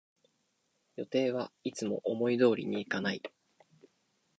[0.95, 3.21] 予定はいつも思い通りにいかない